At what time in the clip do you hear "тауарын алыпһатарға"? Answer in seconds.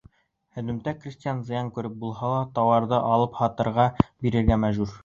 2.59-3.89